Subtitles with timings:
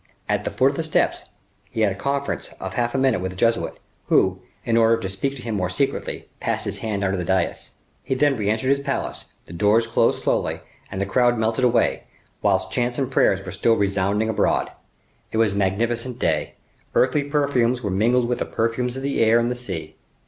[0.27, 1.29] At the foot of the steps,
[1.69, 3.77] he had a conference of half a minute with a Jesuit,
[4.07, 7.69] who, in order to speak to him more secretly, passed his head under the dais.
[8.01, 10.61] He then re entered his palace; the doors closed slowly,
[10.91, 12.05] and the crowd melted away,
[12.41, 14.71] whilst chants and prayers were still resounding abroad.
[15.31, 16.55] It was a magnificent day.
[16.95, 19.97] Earthly perfumes were mingled with the perfumes of the air and the sea.